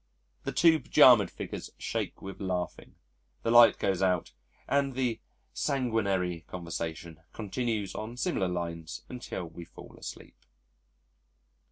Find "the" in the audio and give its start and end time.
0.45-0.51, 3.43-3.51, 4.95-5.19